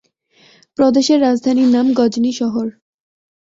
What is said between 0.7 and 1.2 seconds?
প্রদেশের